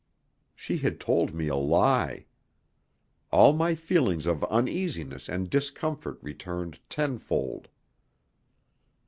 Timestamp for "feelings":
3.75-4.25